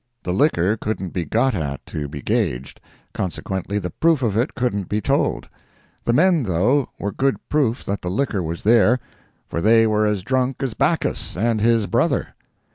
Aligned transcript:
The 0.23 0.33
liquor 0.33 0.77
couldn't 0.77 1.11
be 1.11 1.25
got 1.25 1.53
at 1.53 1.85
to 1.85 2.07
be 2.07 2.23
gauged, 2.23 2.81
consequently 3.13 3.77
the 3.77 3.91
proof 3.91 4.23
of 4.23 4.35
it 4.35 4.55
couldn't 4.55 4.89
be 4.89 4.99
told; 4.99 5.47
the 6.05 6.11
men, 6.11 6.41
though, 6.41 6.89
were 6.99 7.11
good 7.11 7.37
proof 7.49 7.85
that 7.85 8.01
the 8.01 8.09
liquor 8.09 8.41
was 8.41 8.63
there, 8.63 8.99
for 9.47 9.61
they 9.61 9.85
were 9.85 10.07
as 10.07 10.23
drunk 10.23 10.63
as 10.63 10.73
Bacchus 10.73 11.37
and 11.37 11.61
his 11.61 11.85
brother. 11.85 12.33